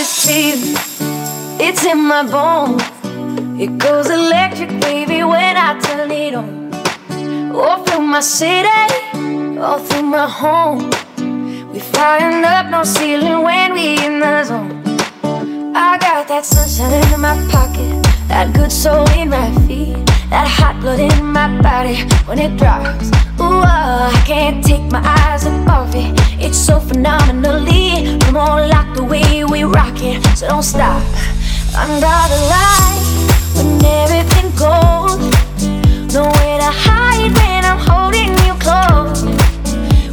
this 0.00 0.26
feeling, 0.26 0.76
it's 1.60 1.84
in 1.84 1.98
my 1.98 2.22
bones. 2.22 2.82
It 3.60 3.76
goes 3.76 4.08
electric, 4.08 4.70
baby, 4.80 5.22
when 5.24 5.54
I 5.58 5.78
turn 5.78 6.10
it 6.10 6.34
on. 6.34 6.72
All 7.54 7.84
through 7.84 8.06
my 8.14 8.20
city, 8.20 8.88
all 9.58 9.78
through 9.78 10.08
my 10.18 10.26
home. 10.26 10.88
We 11.70 11.80
flying 11.80 12.42
up, 12.44 12.70
no 12.70 12.82
ceiling 12.82 13.42
when 13.42 13.74
we 13.74 14.02
in 14.06 14.20
the 14.20 14.42
zone. 14.44 14.72
I 15.76 15.98
got 15.98 16.28
that 16.28 16.46
sunshine 16.46 17.12
in 17.12 17.20
my 17.20 17.36
pocket, 17.52 18.02
that 18.28 18.54
good 18.54 18.72
soul 18.72 19.06
in 19.10 19.28
my 19.28 19.48
feet, 19.66 19.99
that 20.30 20.46
hot 20.46 20.80
blood 20.80 21.00
in 21.00 21.26
my 21.26 21.60
body 21.60 21.96
when 22.26 22.38
it 22.38 22.56
drops. 22.56 23.08
Ooh, 23.40 23.62
oh, 23.66 24.10
I 24.14 24.22
can't 24.24 24.64
take 24.64 24.82
my 24.90 25.02
eyes 25.02 25.44
off 25.68 25.92
it. 25.94 26.14
It's 26.38 26.56
so 26.56 26.78
phenomenally. 26.78 28.16
Come 28.20 28.36
on, 28.36 28.68
like 28.68 28.94
the 28.94 29.04
way 29.04 29.44
we 29.44 29.64
rock 29.64 29.96
it, 29.96 30.24
so 30.36 30.48
don't 30.48 30.62
stop. 30.62 31.02
Under 31.74 32.18
the 32.32 32.40
lights, 32.54 33.10
when 33.56 33.84
everything 34.02 34.48
goes, 34.54 35.18
nowhere 36.14 36.58
to 36.62 36.72
hide 36.86 37.32
when 37.40 37.64
I'm 37.64 37.80
holding 37.90 38.30
you 38.46 38.54
close. 38.62 39.24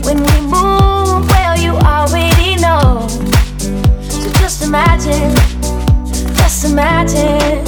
When 0.06 0.18
we 0.18 0.38
move, 0.42 1.30
well, 1.30 1.56
you 1.58 1.74
already 1.94 2.56
know. 2.56 3.08
So 4.10 4.30
just 4.42 4.64
imagine, 4.64 5.36
just 6.38 6.66
imagine. 6.66 7.62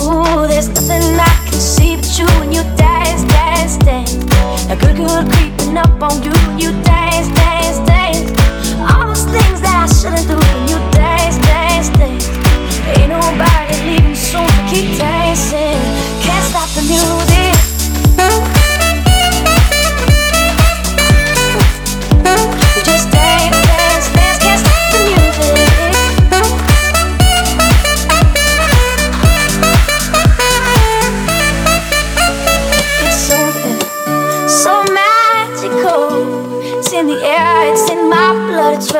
Ooh, 0.00 0.46
there's 0.48 0.68
nothing 0.68 1.20
I 1.20 1.39
see 1.60 1.96
but 1.96 2.18
you 2.18 2.26
when 2.40 2.52
you 2.52 2.62
dance, 2.76 3.22
dance, 3.24 3.76
dance. 3.76 4.16
Creeping 5.36 5.76
up 5.76 6.02
on 6.02 6.22
you 6.22 6.32
you 6.56 6.70
dance, 6.82 7.28
dance, 7.36 7.78
dance. 7.86 8.30
All 8.80 9.06
those 9.08 9.24
things 9.24 9.60
that 9.60 9.84
I 9.84 9.92
shouldn't 9.92 10.26
do 10.26 10.38
you 10.70 10.78
dance, 10.90 11.36
dance, 11.44 11.90
dance. 11.90 12.26
Ain't 12.96 13.10
nobody 13.10 13.76
leaving 13.86 14.16
keep 14.70 14.96
dancing. 14.96 15.76
Can't 16.24 16.44
stop 16.48 16.68
the 16.70 16.82
music. 16.82 17.29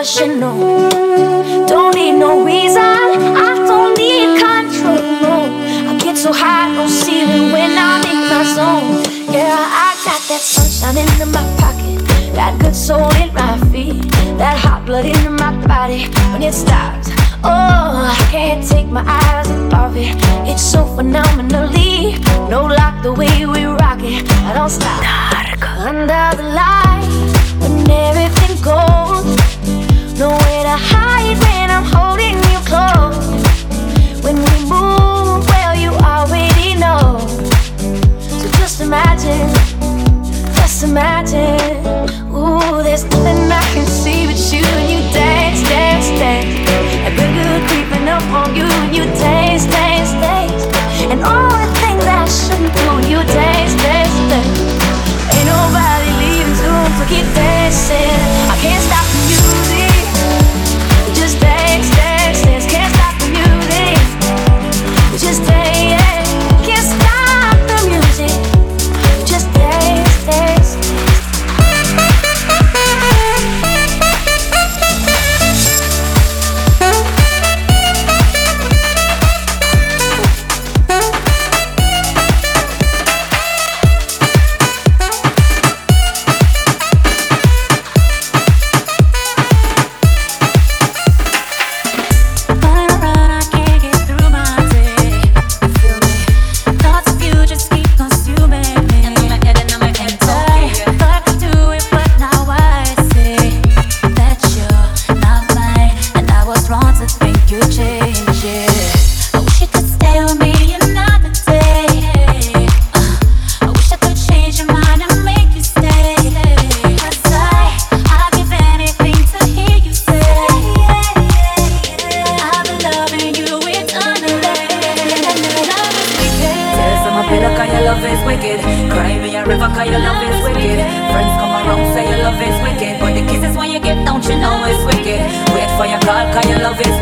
Don't 0.00 1.94
need 1.94 2.12
no 2.12 2.42
reason, 2.42 2.80
I 2.80 3.52
don't 3.68 3.92
need 3.98 4.40
control. 4.40 4.96
No. 5.20 5.44
I 5.90 5.98
get 5.98 6.16
so 6.16 6.32
high, 6.32 6.72
no 6.72 6.88
ceiling 6.88 7.52
when 7.52 7.76
I'm 7.76 8.02
in 8.08 8.20
my 8.30 8.42
zone. 8.56 9.04
Yeah, 9.30 9.52
I 9.52 9.92
got 10.02 10.22
that 10.30 10.40
sunshine 10.40 10.96
in 10.96 11.30
my 11.30 11.44
pocket, 11.60 12.00
that 12.32 12.58
good 12.62 12.74
soul 12.74 13.14
in 13.16 13.34
my 13.34 13.58
feet, 13.70 14.10
that 14.38 14.56
hot 14.56 14.86
blood 14.86 15.04
in 15.04 15.34
my 15.34 15.52
body 15.66 16.08
when 16.32 16.42
it 16.44 16.54
stops. 16.54 17.10
Oh, 17.44 18.08
I 18.08 18.16
can't 18.30 18.66
take 18.66 18.86
my 18.86 19.04
eyes 19.04 19.50
off 19.74 19.94
it. 19.96 20.16
It's 20.48 20.62
so 20.62 20.86
phenomenally. 20.96 22.16
No 22.48 22.64
lock 22.64 23.02
the 23.02 23.12
way 23.12 23.44
we 23.44 23.66
rock 23.66 24.00
it. 24.00 24.24
I 24.48 24.54
don't 24.54 24.70
stop. 24.70 25.04
Under 25.80 26.36
the 26.36 26.44
light, 26.56 26.79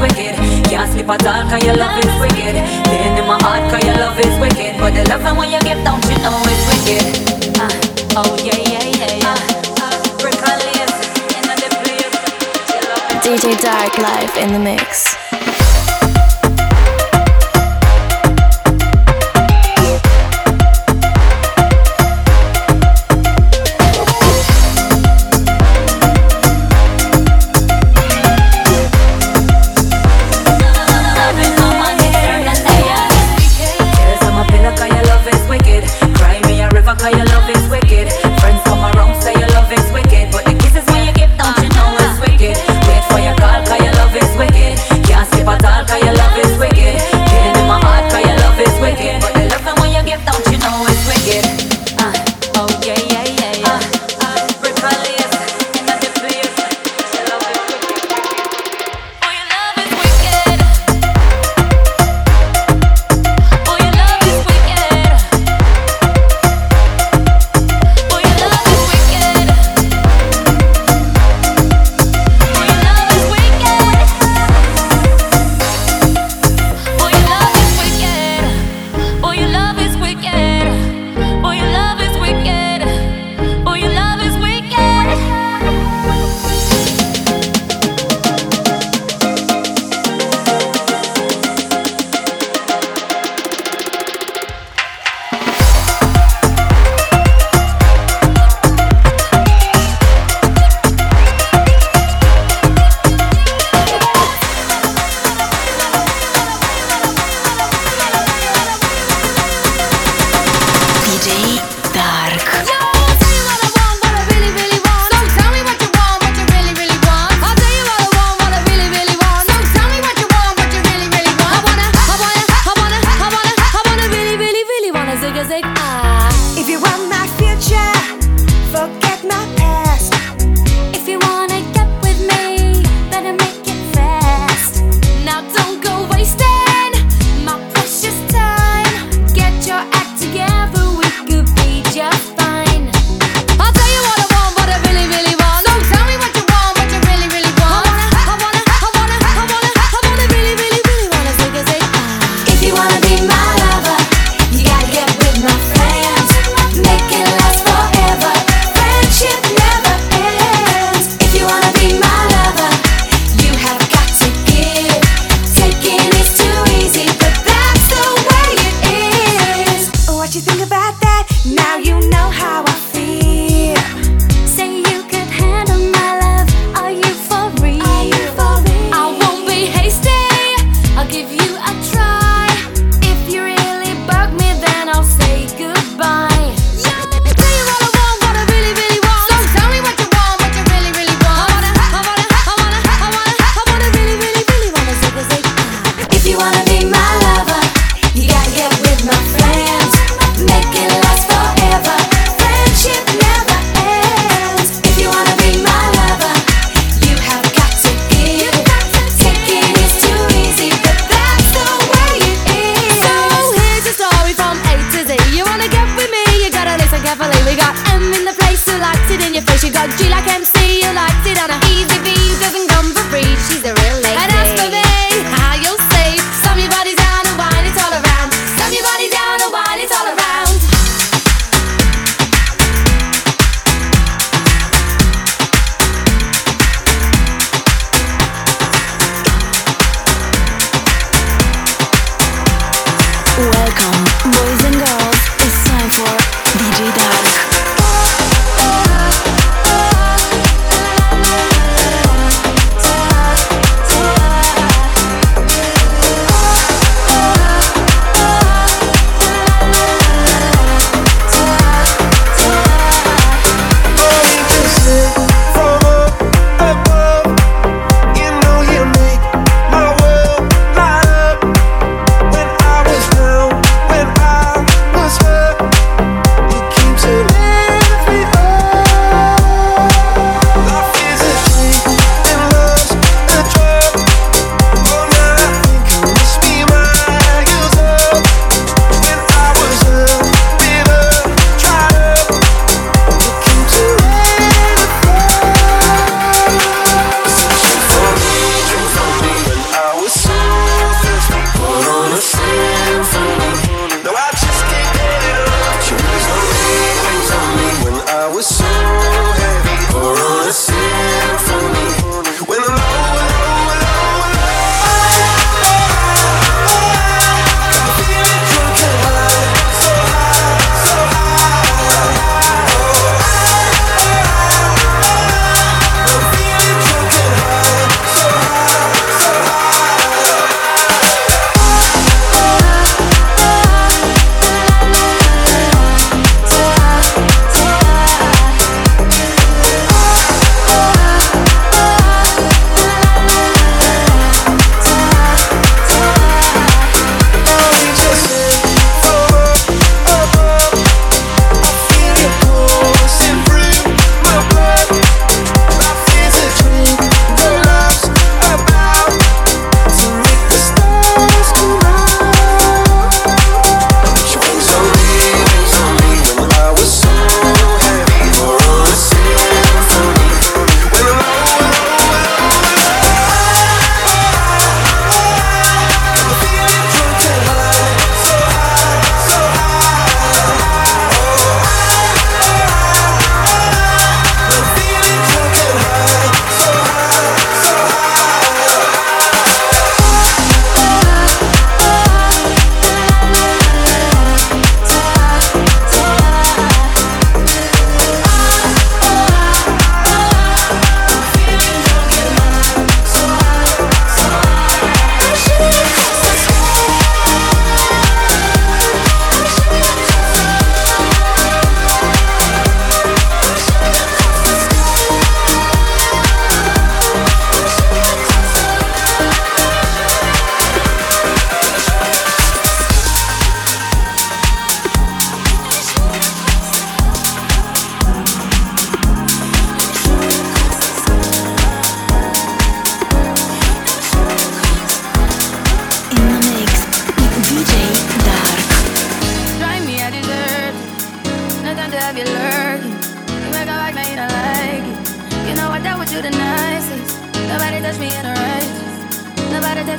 wicked. 0.08 0.34
Can't 0.69 0.88
sleep 0.92 1.08
at 1.08 1.26
all 1.26 1.44
cause 1.50 1.64
your 1.64 1.76
love 1.76 1.96
is 2.00 2.12
wicked. 2.20 2.54
Pain 2.88 3.19
in 3.20 3.26
my 3.28 3.38
heart 3.44 3.69
cause 3.70 3.84
your 3.84 3.96
love 4.00 4.19
is 4.19 4.34
wicked. 4.41 4.80
But 4.80 4.96
the 4.96 5.04
love 5.12 5.24
when 5.36 5.52
you 5.52 5.60
give 5.60 5.80
don't 5.84 6.02
you 6.08 6.16
know 6.24 6.36
it's 6.48 6.64
wicked? 6.72 7.04
Uh, 7.60 7.88
Oh 8.16 8.36
yeah 8.42 8.56
yeah 8.56 8.82
yeah 8.98 9.14
yeah. 9.14 9.36
Uh, 9.78 9.94
is 10.80 10.91
DJ 13.22 13.60
Dark 13.60 13.98
live 13.98 14.36
in 14.38 14.52
the 14.52 14.58
mix. 14.58 15.27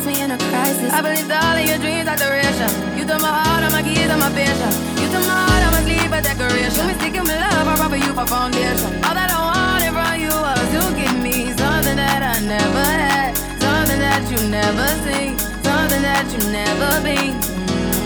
Me 0.10 0.22
in 0.22 0.32
a 0.32 0.38
crisis. 0.50 0.92
I 0.92 1.02
believe 1.02 1.30
all 1.30 1.58
of 1.62 1.66
your 1.70 1.78
dreams 1.78 2.08
are 2.10 2.18
duration. 2.18 2.70
You 2.98 3.06
took 3.06 3.22
my 3.22 3.30
heart, 3.30 3.62
all 3.64 3.72
my 3.72 3.84
keys, 3.86 4.10
and 4.10 4.20
my 4.20 4.30
vision. 4.34 4.72
You 4.98 5.08
took 5.14 5.22
my 5.30 5.38
heart, 5.46 5.62
I 5.62 5.70
must 5.76 5.86
leave 5.86 6.12
a 6.12 6.22
decoration. 6.22 6.82
We 6.90 6.94
sticking 6.98 7.26
with 7.30 7.38
love, 7.38 7.68
I 7.70 7.74
offer 7.78 8.00
you 8.06 8.12
for 8.18 8.26
foundation. 8.26 8.90
All 9.06 9.14
that 9.14 9.30
I 9.30 9.40
wanted 9.50 9.94
from 9.94 10.14
you 10.24 10.34
was 10.34 10.66
to 10.74 10.82
give 10.98 11.18
me 11.22 11.54
something 11.62 11.98
that 12.02 12.22
I 12.26 12.36
never 12.42 12.86
had, 13.06 13.38
something 13.62 14.02
that 14.02 14.24
you 14.34 14.40
never 14.50 14.88
seen, 15.06 15.38
something 15.62 16.02
that 16.02 16.26
you 16.34 16.42
never 16.50 16.90
been. 17.06 17.38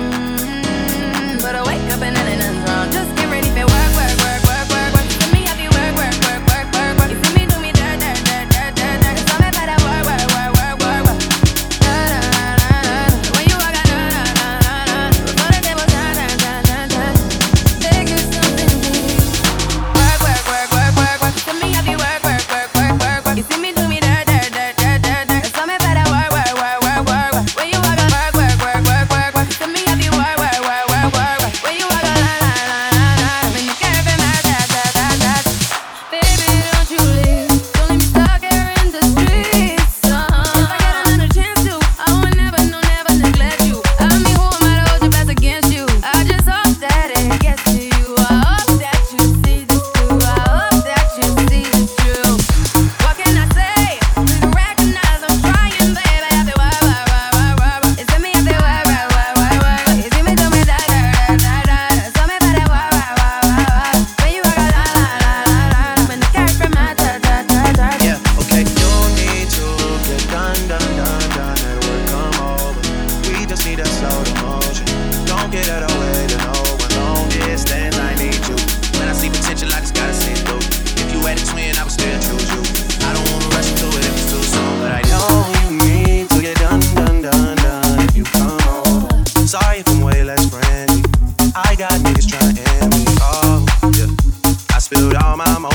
Mm-hmm. 0.04 1.40
But 1.40 1.56
I 1.56 1.62
wake 1.64 1.88
up 1.94 2.02
and 2.04 2.14
nothing's 2.20 2.60
wrong. 2.68 2.92
Just 2.92 3.13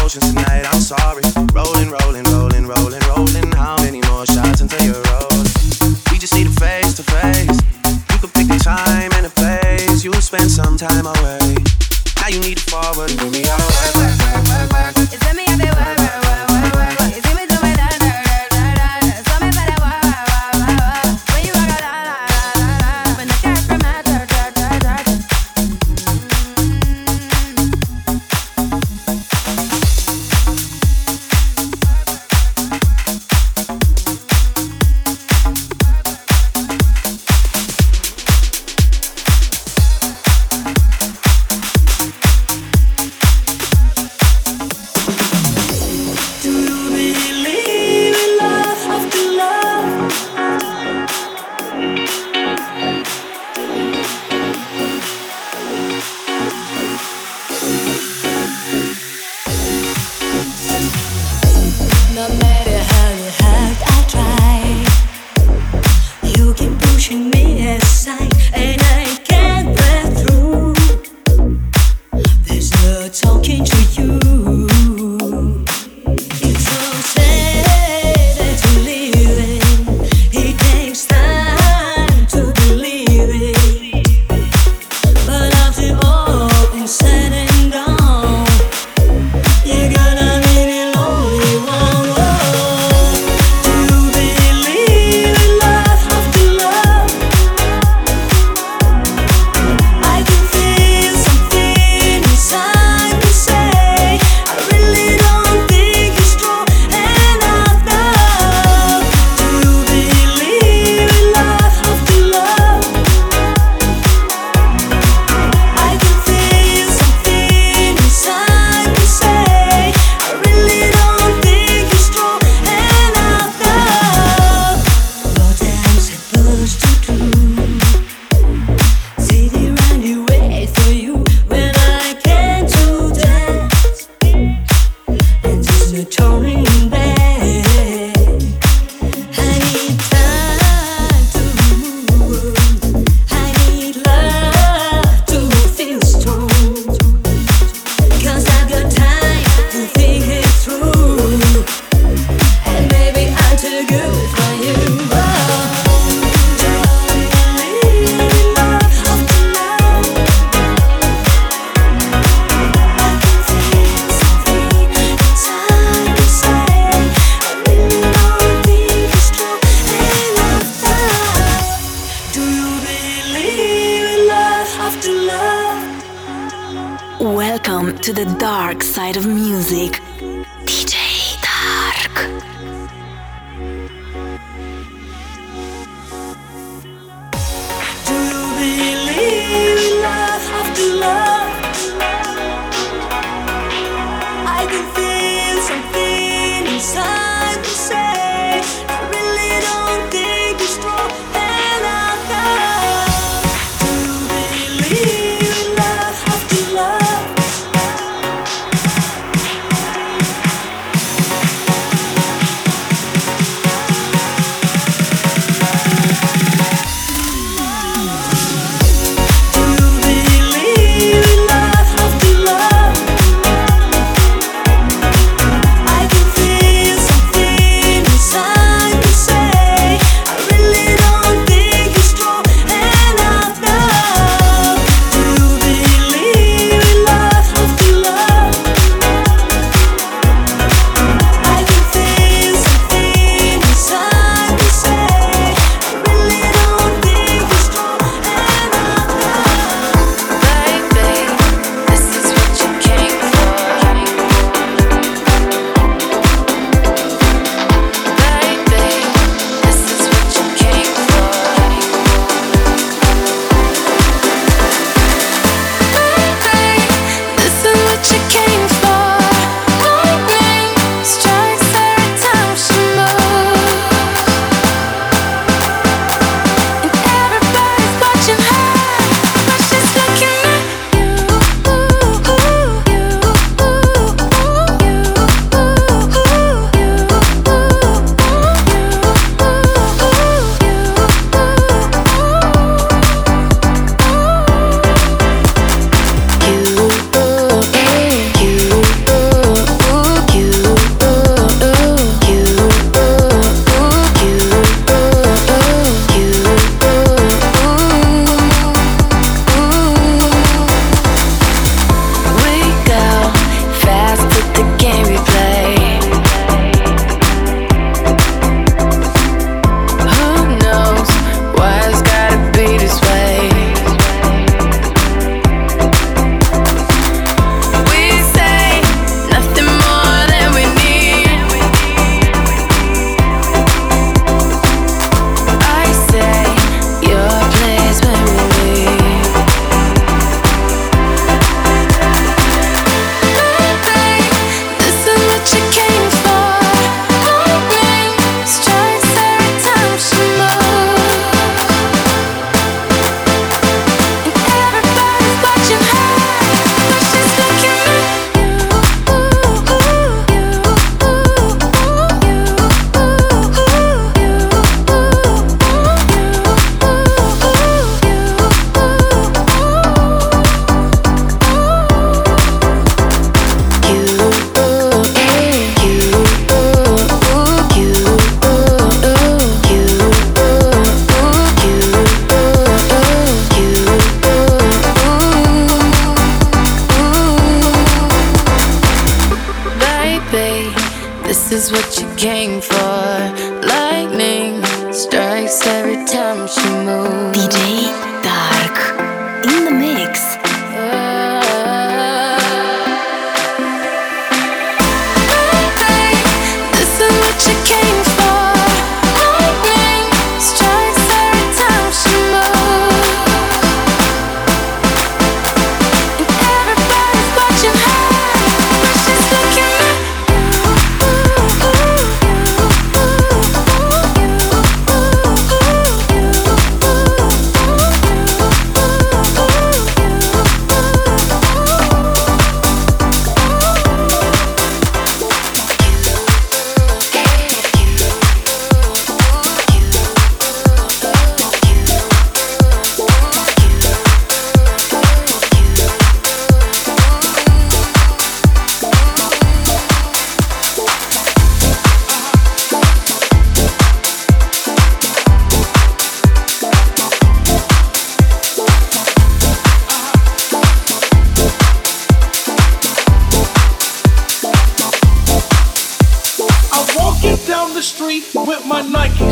side 0.08 0.64
of 0.64 0.67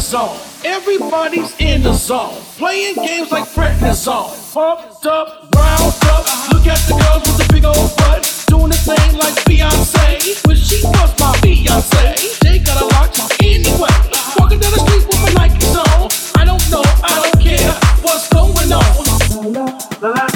zone. 0.06 0.38
Everybody's 0.64 1.52
in 1.58 1.82
the 1.82 1.92
zone. 1.92 2.38
Playing 2.58 2.94
games 2.94 3.32
like 3.32 3.44
prednisone. 3.48 4.30
Pumped 4.54 5.04
up, 5.04 5.26
round 5.52 5.94
up. 6.14 6.24
Look 6.52 6.66
at 6.68 6.78
the 6.86 6.94
girls 6.94 7.22
with 7.26 7.38
the 7.42 7.52
big 7.52 7.64
old 7.64 7.90
butt. 7.98 8.22
Doing 8.46 8.70
the 8.70 8.78
thing 8.86 9.18
like 9.18 9.34
Beyonce. 9.50 10.46
but 10.46 10.56
she 10.56 10.78
was 10.86 11.10
my 11.18 11.34
Beyonce. 11.42 12.38
They 12.38 12.60
got 12.60 12.80
a 12.82 12.86
lot 12.94 13.12
talk 13.12 13.32
anyway. 13.42 13.96
Walking 14.38 14.60
down 14.60 14.72
the 14.78 14.82
street 14.86 15.06
with 15.10 15.28
a 15.28 15.32
Nike 15.34 15.58
zone. 15.74 16.08
I 16.38 16.44
don't 16.44 16.62
know, 16.70 16.84
I 17.02 17.10
don't 17.18 17.42
care 17.42 17.72
what's 18.02 18.28
going 18.28 18.70
on. 18.70 19.52
La, 19.52 19.64
la, 20.02 20.10
la, 20.12 20.35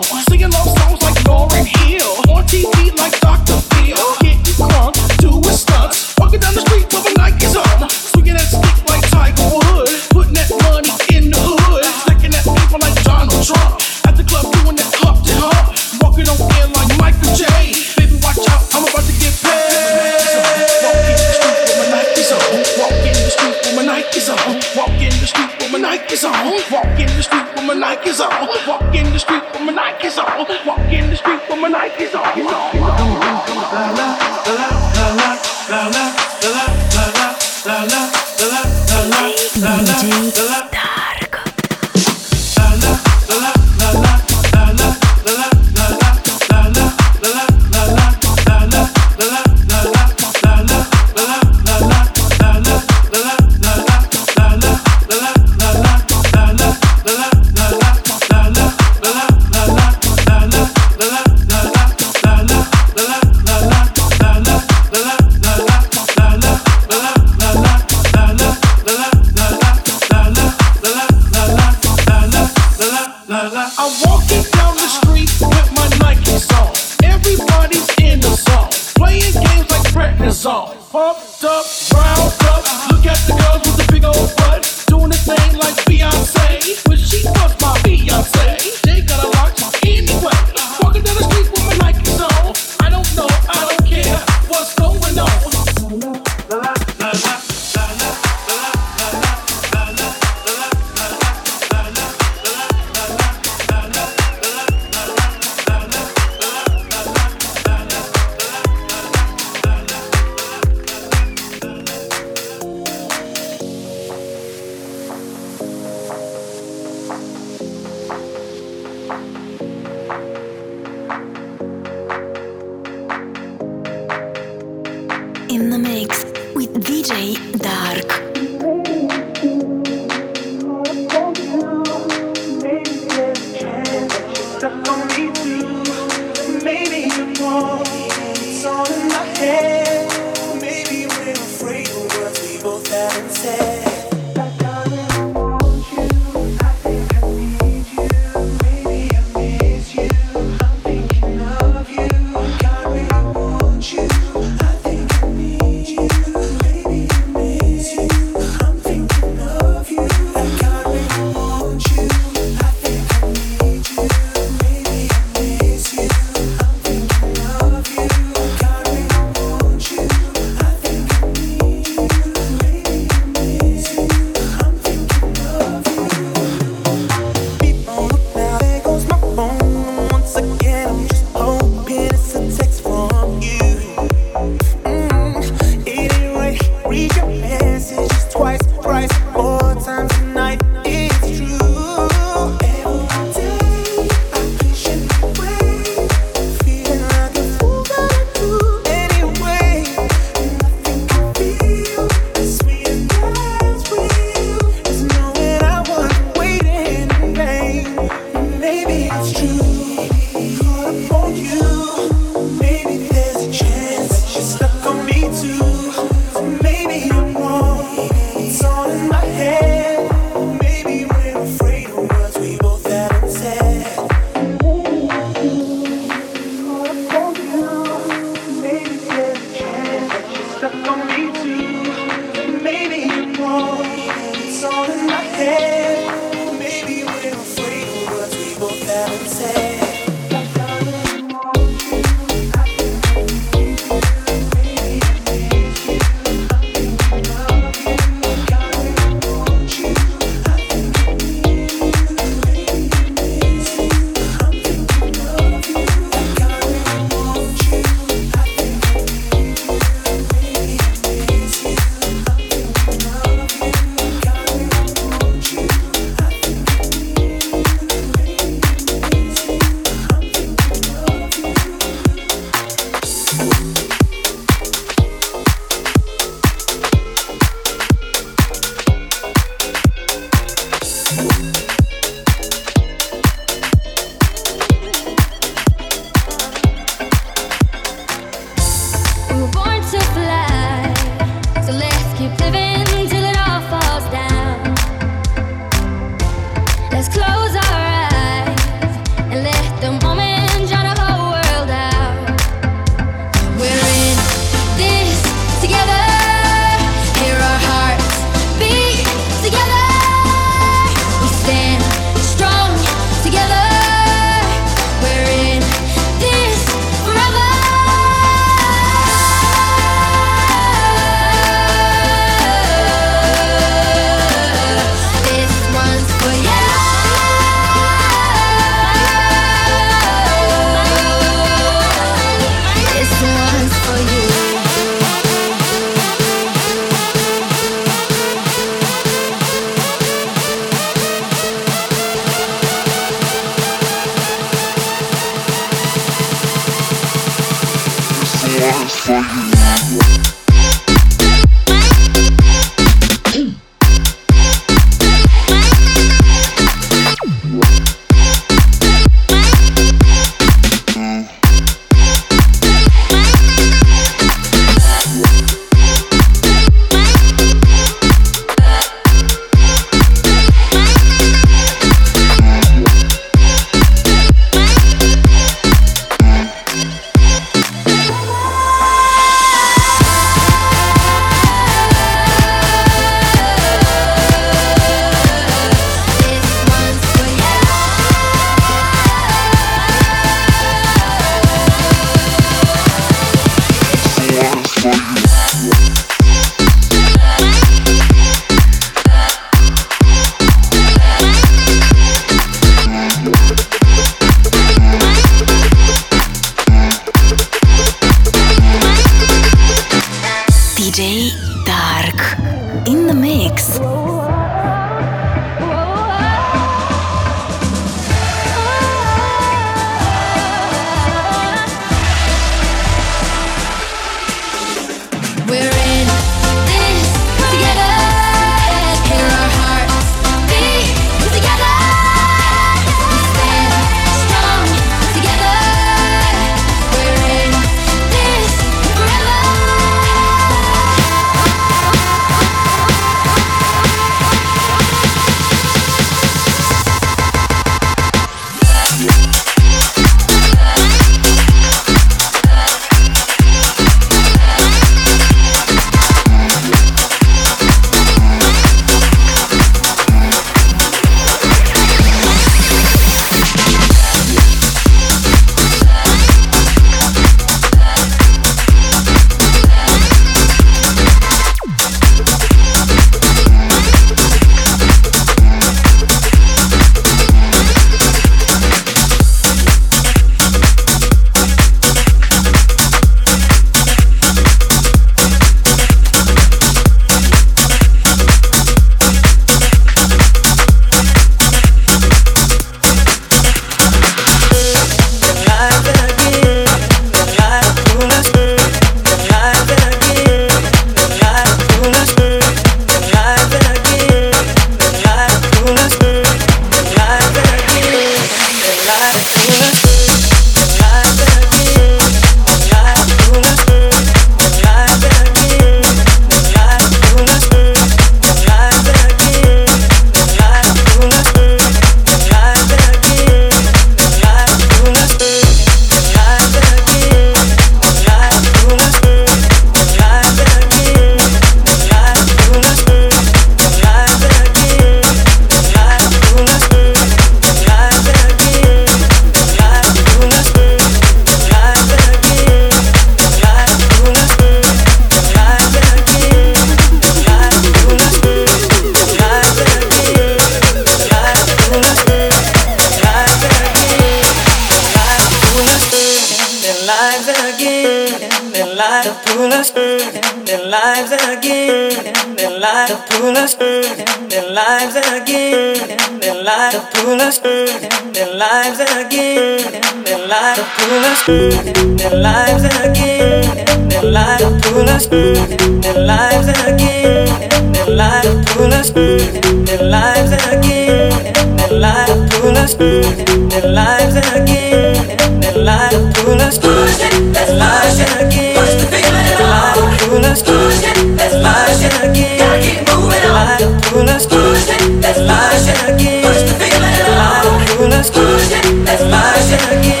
us 571.21 571.63
their 571.97 572.15
lives 572.15 572.63
again, 572.63 573.89
their 573.89 574.03
lives 574.03 574.43
pull 574.65 574.89
us 574.89 575.05
their 575.07 576.05
lives 576.05 576.47
again, 576.65 577.71
their 577.73 577.85
lives 577.87 578.51
pull 578.51 578.73
us 578.73 578.89
their 578.91 579.83
lives 579.83 580.31
again, 580.31 581.33
their 581.57 581.79
lives 581.79 582.35
pull 582.35 582.57
us 582.57 582.73
their 582.75 583.71
lives 583.71 584.15
again, 584.15 585.41
their 585.41 585.57
lives 585.57 586.19
pull 586.19 586.41
us 586.41 586.57
their 586.57 587.55
lives 587.55 587.99
again, 588.17 588.55
their 588.55 589.57
pull 589.99 590.25
us 590.25 590.41
their 590.41 591.41
lives 591.41 591.83
again, 591.83 592.37
gotta 592.39 592.61
keep 592.61 592.87
moving 592.89 593.25
on, 593.29 593.57
their 593.59 594.09
lives 594.09 594.25
pull 594.25 594.49
us 594.49 594.75
their 595.01 595.25
lives 595.25 595.67
again, 595.85 596.23
their 596.23 597.15
lives 597.15 597.67
pull 597.75 597.93
us 597.93 598.09
their 598.09 599.09
lives 599.09 599.51
again. 599.51 600.00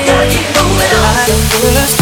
I 1.23 1.27
don't 1.27 2.00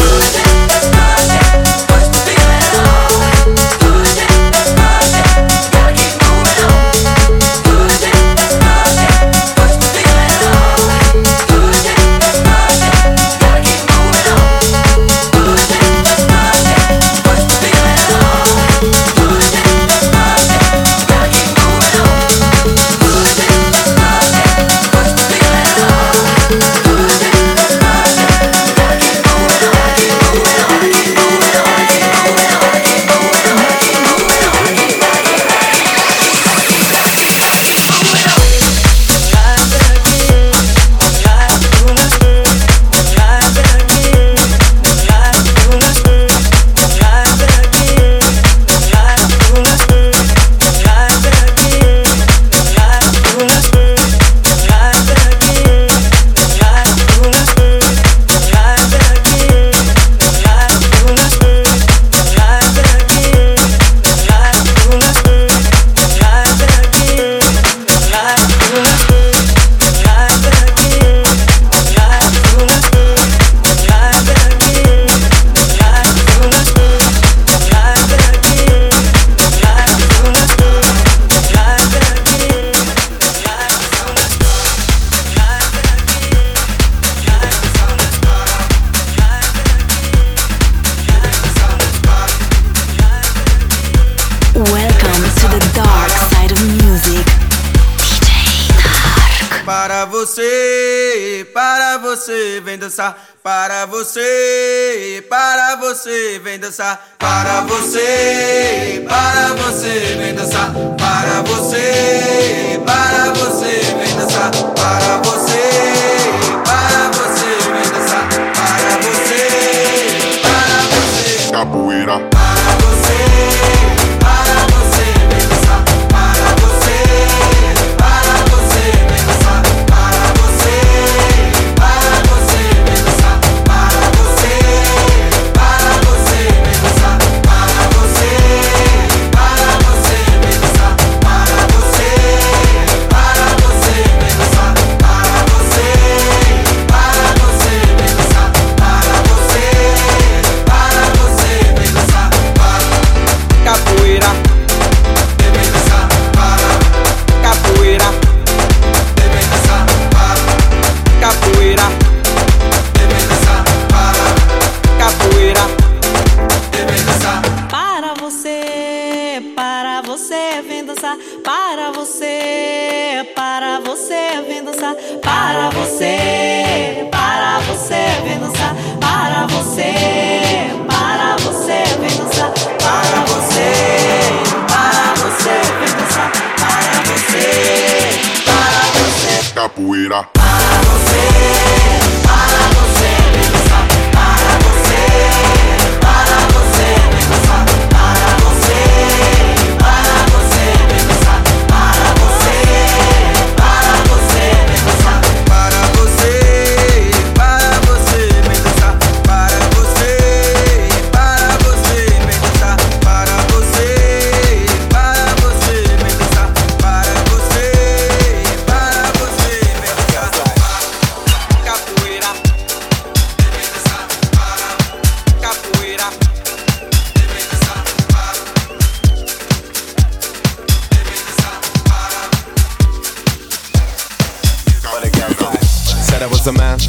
I 236.23 236.27
was 236.27 236.45
a 236.47 236.53
man. 236.53 236.79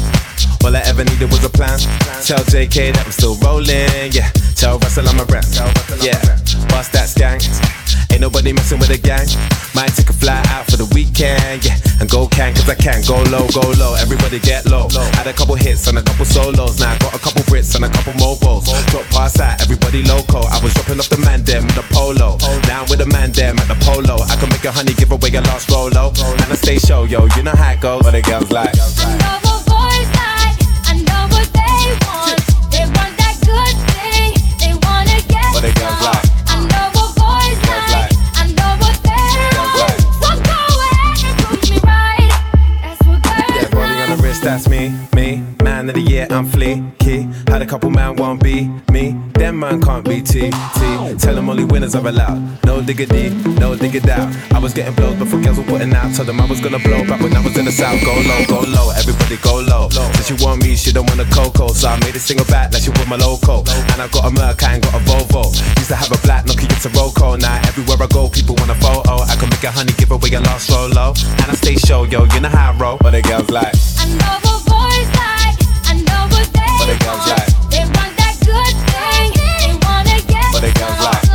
All 0.63 0.75
I 0.75 0.81
ever 0.85 1.03
needed 1.03 1.29
was 1.31 1.43
a 1.43 1.49
plan. 1.49 1.79
Tell 2.25 2.39
JK 2.39 2.93
that 2.93 3.05
I'm 3.05 3.11
still 3.11 3.35
rolling, 3.35 4.11
yeah. 4.11 4.29
Tell 4.55 4.77
Russell 4.79 5.07
I'm 5.07 5.19
a 5.19 5.25
rep, 5.25 5.45
yeah. 6.01 6.19
Bust 6.69 6.91
that 6.93 7.07
skank. 7.07 7.80
Ain't 8.21 8.29
nobody 8.29 8.53
messing 8.53 8.77
with 8.77 8.93
a 8.93 9.01
gang. 9.01 9.25
Might 9.73 9.97
take 9.97 10.05
a 10.05 10.13
fly 10.13 10.37
out 10.53 10.69
for 10.69 10.77
the 10.77 10.85
weekend, 10.93 11.65
yeah. 11.65 11.73
And 11.97 12.05
go 12.05 12.27
can, 12.29 12.53
cause 12.53 12.69
I 12.69 12.77
can. 12.77 13.01
Go 13.09 13.17
low, 13.33 13.49
go 13.49 13.65
low, 13.81 13.97
everybody 13.97 14.37
get 14.37 14.69
low. 14.69 14.85
Had 15.17 15.25
a 15.25 15.33
couple 15.33 15.55
hits 15.55 15.87
and 15.87 15.97
a 15.97 16.03
couple 16.03 16.25
solos. 16.25 16.77
Now 16.77 16.93
I 16.93 16.99
got 16.99 17.15
a 17.15 17.17
couple 17.17 17.41
Brits 17.49 17.73
and 17.73 17.83
a 17.83 17.89
couple 17.89 18.13
mobiles. 18.21 18.69
Drop 18.93 19.09
past 19.09 19.41
that, 19.41 19.63
everybody 19.63 20.03
loco. 20.03 20.37
I 20.37 20.61
was 20.61 20.71
dropping 20.75 20.99
off 21.01 21.09
the 21.09 21.17
man 21.17 21.41
them 21.41 21.65
with 21.65 21.81
a 21.81 21.85
polo. 21.89 22.37
Down 22.69 22.85
with 22.93 23.01
the 23.01 23.09
man 23.09 23.31
them 23.31 23.57
at 23.57 23.65
the 23.65 23.79
polo. 23.81 24.21
I 24.21 24.37
can 24.37 24.49
make 24.53 24.65
a 24.65 24.71
honey 24.71 24.93
give 24.93 25.09
away 25.09 25.33
a 25.33 25.41
lost 25.41 25.71
rolo. 25.73 26.13
And 26.45 26.45
I 26.45 26.55
stay 26.61 26.77
show, 26.77 27.05
yo, 27.09 27.25
you 27.33 27.41
know 27.41 27.57
how 27.57 27.73
it 27.73 27.81
goes. 27.81 28.05
What 28.05 28.13
the 28.13 28.21
girls 28.21 28.51
like. 28.53 28.77
I 28.77 29.17
know 29.17 29.41
what 29.49 29.65
boys 29.65 30.09
like, 30.13 30.61
I 30.85 30.93
know 31.01 31.25
what 31.33 31.49
they 31.49 32.05
want. 32.05 32.20
that's 44.51 44.67
me. 44.67 45.10
Told 45.81 45.95
them 49.33 49.59
man 49.59 49.81
can't 49.81 50.05
be 50.05 50.21
TT. 50.21 50.51
Tell 51.19 51.35
them 51.35 51.49
only 51.49 51.65
winners 51.65 51.95
of 51.95 52.05
a 52.05 52.11
lot 52.11 52.37
no 52.81 52.89
need 53.13 53.33
no 53.59 53.75
nigga 53.75 54.01
doubt 54.01 54.33
I 54.51 54.59
was 54.59 54.73
getting 54.73 54.93
blocked 54.95 55.19
before 55.19 55.39
girls 55.41 55.57
were 55.57 55.63
put 55.63 55.81
and 55.81 55.91
now 55.91 56.07
them 56.07 56.39
I 56.39 56.45
was 56.45 56.61
gonna 56.61 56.79
blow 56.79 57.05
back 57.05 57.21
when 57.21 57.35
I 57.35 57.43
was 57.43 57.57
in 57.57 57.65
the 57.65 57.71
south. 57.71 58.03
Go 58.03 58.13
low, 58.13 58.45
go 58.47 58.59
low, 58.69 58.91
everybody 58.91 59.37
go 59.37 59.59
low. 59.59 59.89
Since 59.89 60.29
you 60.29 60.45
want 60.45 60.63
me, 60.63 60.75
she 60.75 60.91
don't 60.91 61.05
want 61.05 61.19
a 61.19 61.25
cocoa. 61.25 61.69
So 61.69 61.89
I 61.89 61.99
made 61.99 62.15
a 62.15 62.19
single 62.19 62.45
back 62.45 62.73
like 62.73 62.83
she 62.83 62.89
want 62.89 63.07
my 63.07 63.17
loco. 63.17 63.59
And 63.91 64.01
I 64.01 64.07
got 64.07 64.25
a 64.25 64.31
Merc, 64.31 64.63
I 64.63 64.75
ain't 64.75 64.83
got 64.83 64.95
a 64.95 65.03
Volvo. 65.05 65.53
Used 65.77 65.89
to 65.89 65.95
have 65.95 66.11
a 66.11 66.19
black 66.21 66.45
Nokia, 66.45 66.71
it's 66.71 66.85
a 66.85 66.89
Roco. 66.89 67.39
Now 67.39 67.55
everywhere 67.67 67.97
I 67.99 68.07
go, 68.07 68.29
people 68.29 68.55
want 68.55 68.71
a 68.71 68.75
photo. 68.75 69.21
I 69.21 69.35
can 69.35 69.49
make 69.49 69.63
a 69.63 69.71
honey, 69.71 69.93
give 69.97 70.11
away 70.11 70.31
a 70.33 70.41
lost 70.41 70.69
Rolo. 70.69 71.13
And 71.41 71.47
I 71.49 71.55
stay 71.55 71.75
show, 71.75 72.03
yo, 72.03 72.25
you 72.25 72.39
know 72.39 72.49
how 72.49 72.71
I 72.71 72.77
roll. 72.77 72.97
But 72.97 73.11
the 73.11 73.21
girls 73.21 73.49
like. 73.49 74.50
What 76.91 76.99
they 76.99 76.99
But 76.99 76.99
the 76.99 77.05
girls 77.05 77.27
like. 77.27 77.47
They 77.71 77.83
want 77.85 78.13
that 78.17 78.35
good 78.41 78.75
thing, 78.91 79.27
they 79.59 79.73
wanna 79.85 80.17
get 80.27 80.51
But 80.51 80.61
the 80.61 80.71
girls 80.79 80.97
oh 80.99 81.03
like. 81.03 81.31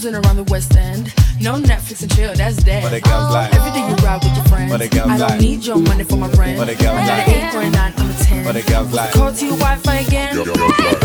cruising 0.00 0.14
around 0.14 0.36
the 0.36 0.44
West 0.44 0.76
End. 0.76 1.12
No 1.40 1.54
Netflix 1.54 2.02
and 2.02 2.14
chill, 2.14 2.34
that's 2.34 2.56
dead. 2.56 2.82
But 2.82 2.90
the 2.90 3.00
girls 3.00 3.32
like. 3.32 3.54
Every 3.54 3.70
day 3.72 3.86
you 3.88 3.94
ride 3.96 4.22
with 4.22 4.34
your 4.36 4.44
friends. 4.46 4.72
But 4.72 4.80
the 4.80 4.88
girls 4.88 5.10
I 5.10 5.18
don't 5.18 5.30
like. 5.30 5.40
need 5.40 5.64
your 5.64 5.78
money 5.78 6.04
for 6.04 6.16
my 6.16 6.28
rent. 6.30 6.58
But 6.58 6.66
the 6.66 6.74
girls 6.74 6.96
I 6.96 7.06
got 7.06 7.28
an 7.28 7.34
eight 7.34 7.54
or 7.54 7.60
a 7.60 7.70
nine, 7.70 7.92
I'm 7.96 8.10
a 8.10 8.14
ten. 8.14 8.44
But 8.44 8.52
the 8.52 8.62
girls 8.62 8.92
like. 8.92 9.12
Call 9.12 9.32
to 9.32 9.46
your 9.46 9.56
Wi-Fi 9.56 9.96
again. 9.96 10.36
Yo, 10.36 10.44
yo, 10.44 10.54
yo. 10.54 10.68
But 10.68 10.99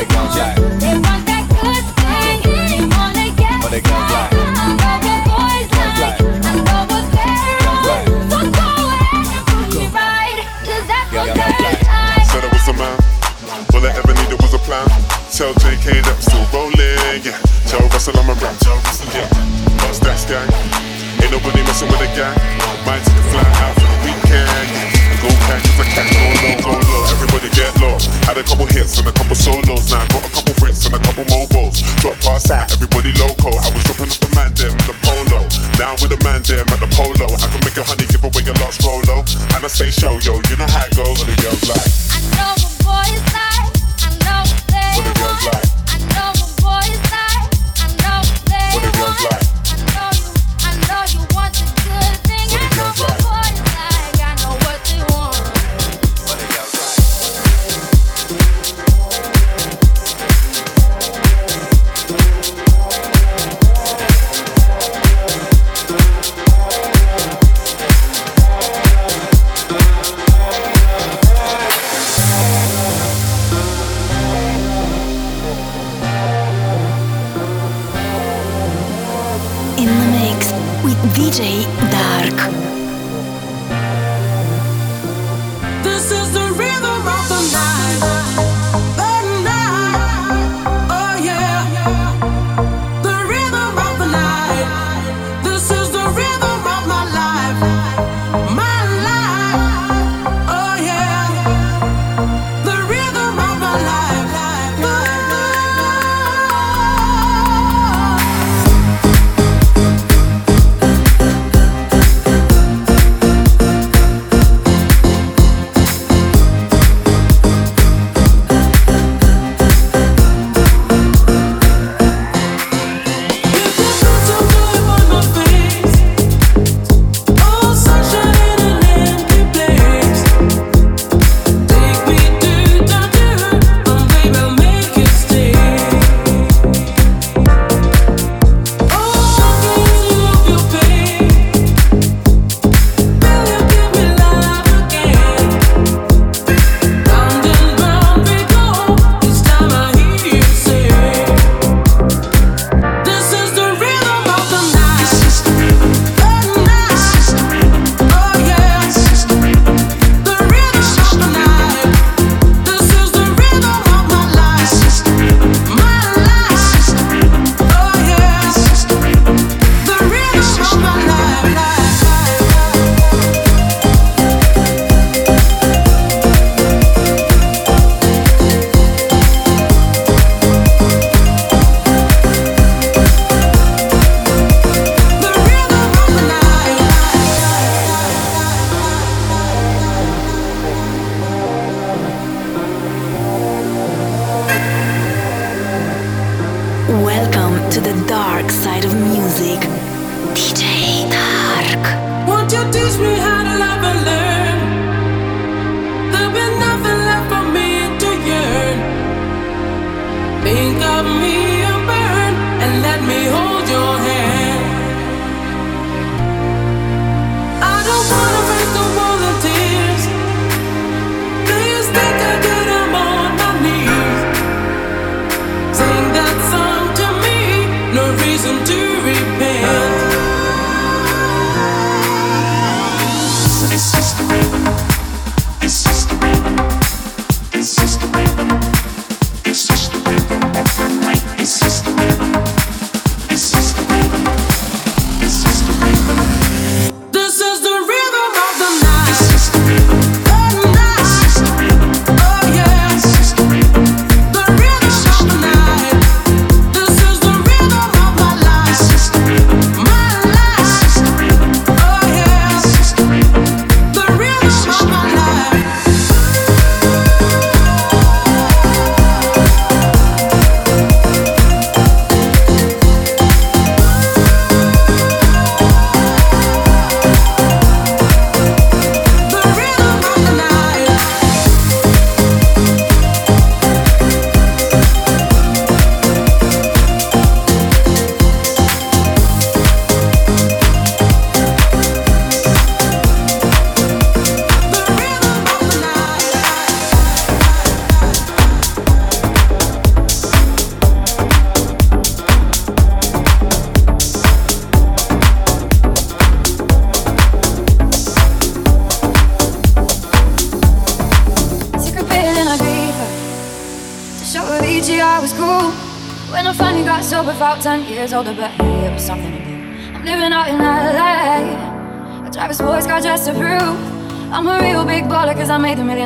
the 0.00 0.14
girls 0.14 0.36
like. 0.36 0.56
They 0.80 0.94
want 0.94 1.26
that 1.26 1.44
good 1.60 1.84
thing, 2.00 2.40
they 2.72 3.60
But 3.60 3.70
the 3.70 3.80
girls 3.80 4.12
like. 4.12 4.39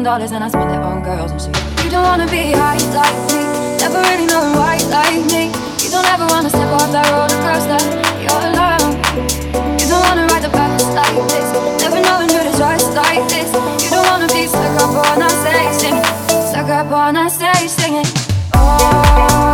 Dollars 0.05 0.33
and 0.33 0.45
I 0.45 0.49
spend 0.49 0.71
it 0.71 0.77
on 0.77 1.03
girls 1.03 1.33
and 1.33 1.41
shit. 1.41 1.57
You 1.83 1.91
don't 1.91 2.05
wanna 2.05 2.27
be 2.27 2.53
high 2.53 2.77
like 2.93 3.19
me, 3.33 3.41
never 3.81 3.99
really 4.05 4.27
know 4.27 4.53
white 4.53 4.85
like 4.93 5.25
me. 5.33 5.49
You 5.81 5.91
don't 5.91 6.07
ever 6.13 6.27
wanna 6.27 6.51
step 6.51 6.69
off 6.77 6.93
that 6.93 7.09
roller 7.09 7.41
coaster, 7.41 7.81
you're 8.21 8.45
alone. 8.53 9.01
You 9.81 9.87
don't 9.89 10.05
wanna 10.05 10.27
ride 10.29 10.45
the 10.45 10.53
bus 10.53 10.85
like 10.93 11.17
this, 11.33 11.49
never 11.81 12.01
knowing 12.05 12.29
who 12.29 12.41
to 12.45 12.53
trust 12.59 12.93
like 12.93 13.25
this. 13.33 13.49
You 13.83 13.91
don't 13.97 14.07
wanna 14.07 14.29
be 14.29 14.47
stuck 14.47 14.77
up 14.85 14.93
on 15.09 15.23
a 15.23 15.31
stage 15.41 15.75
singing, 15.81 16.05
stuck 16.53 16.69
up 16.69 16.93
on 16.93 17.17
a 17.17 17.31
stage 17.31 17.71
singing. 17.71 18.07
Oh, 18.53 19.54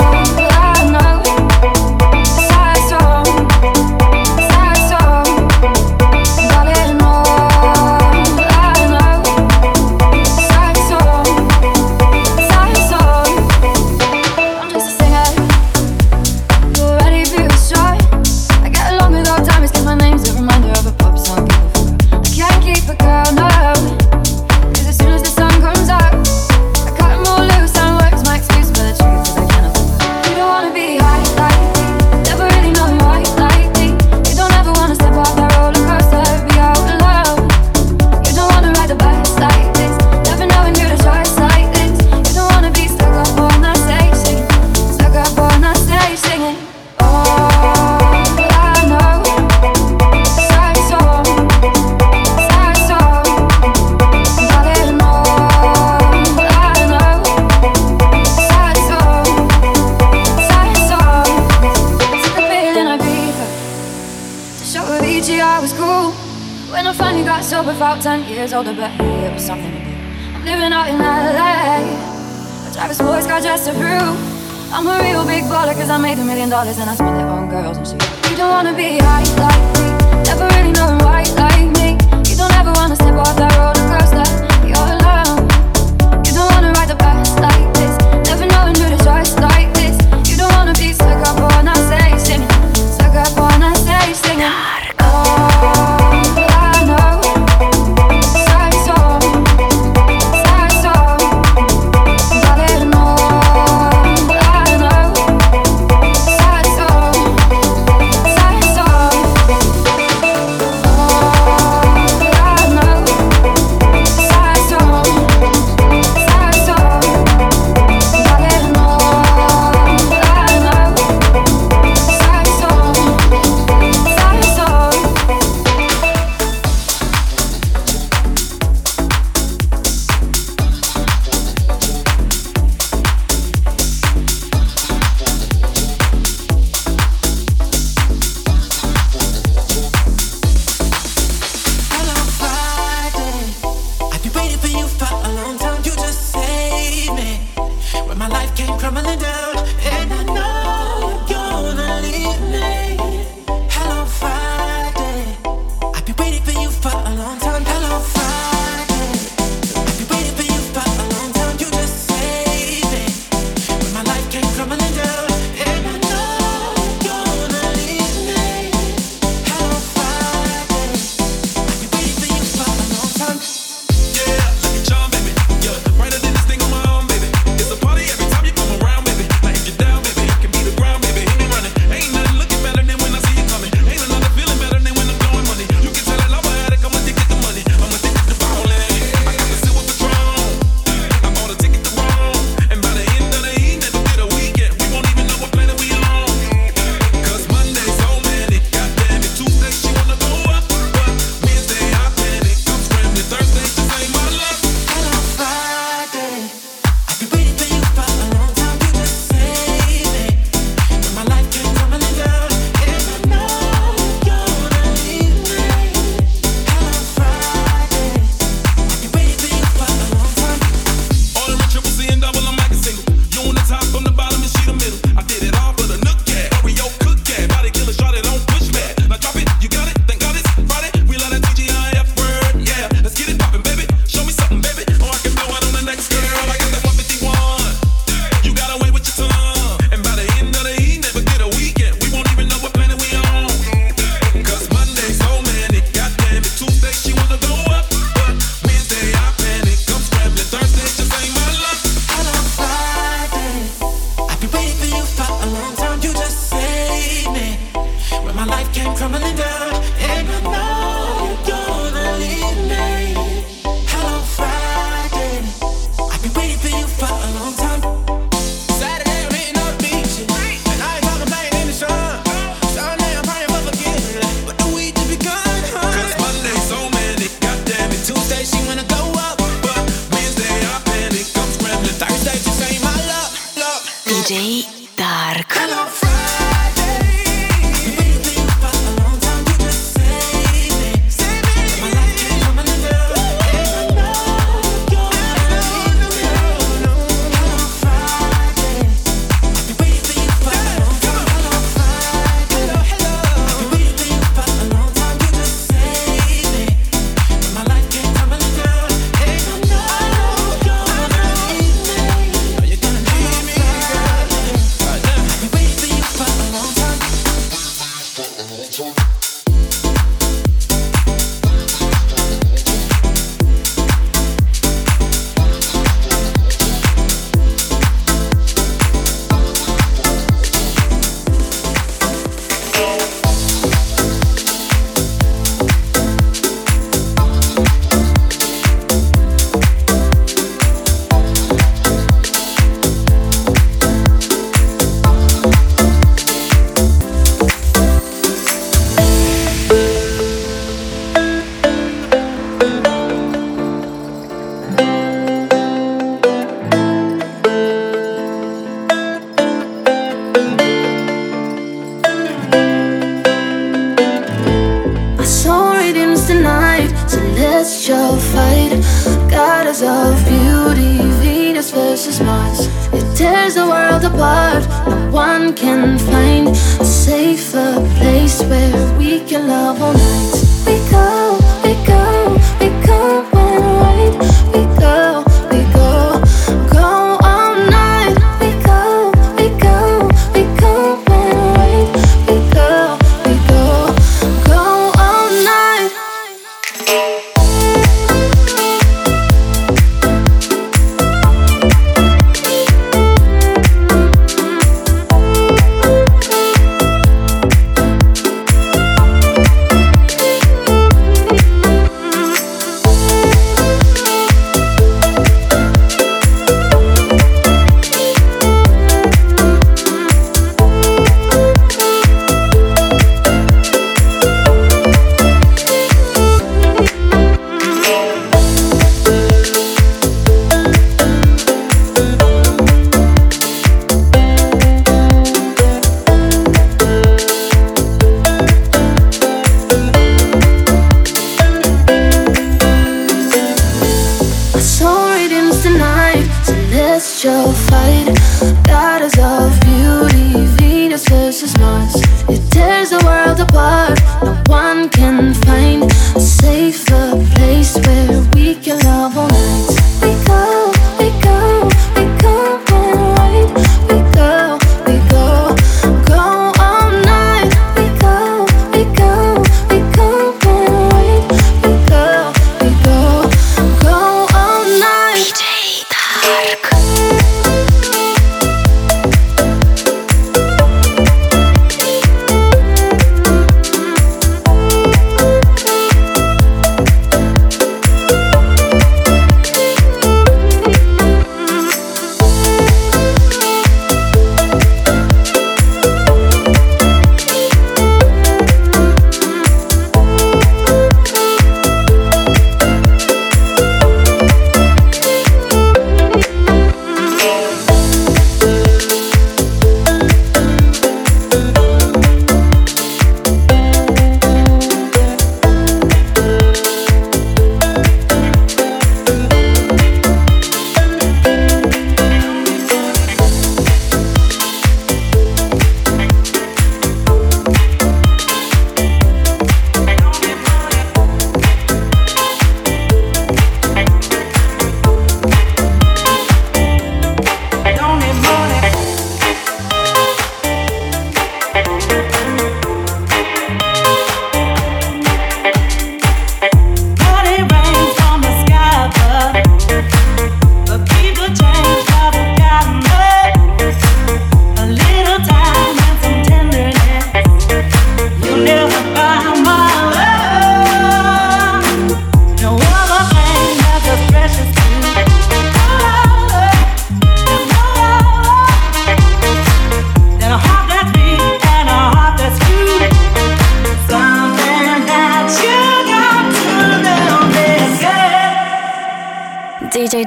celestial 447.00 447.52
fight. 447.52 448.60
Goddess 448.66 448.89